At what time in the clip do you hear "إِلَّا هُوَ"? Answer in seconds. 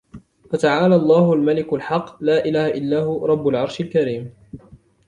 2.67-3.25